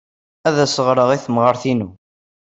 [0.47, 1.89] Ad as-ɣreɣ i temɣart-inu.